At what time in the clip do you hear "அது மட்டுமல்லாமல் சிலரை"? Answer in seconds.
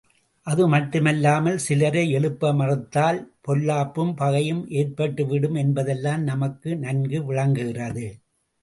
0.47-2.03